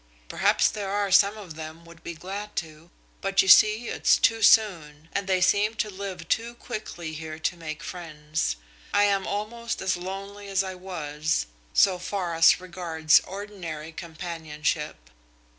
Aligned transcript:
Perhaps 0.29 0.69
there 0.69 0.89
are 0.89 1.11
some 1.11 1.37
of 1.37 1.53
them 1.53 1.85
would 1.85 2.03
be 2.03 2.15
glad 2.15 2.55
to, 2.55 2.89
but 3.21 3.43
you 3.43 3.47
see 3.47 3.87
it's 3.87 4.17
too 4.17 4.41
soon, 4.41 5.09
and 5.13 5.27
they 5.27 5.39
seem 5.39 5.75
to 5.75 5.91
live 5.91 6.27
too 6.27 6.55
quickly 6.55 7.13
here 7.13 7.37
to 7.37 7.55
make 7.55 7.83
friends. 7.83 8.55
I 8.95 9.03
am 9.03 9.27
almost 9.27 9.79
as 9.79 9.95
lonely 9.97 10.47
as 10.47 10.63
I 10.63 10.73
was, 10.73 11.45
so 11.71 11.99
far 11.99 12.33
as 12.33 12.59
regards 12.59 13.19
ordinary 13.27 13.91
companionship. 13.91 15.11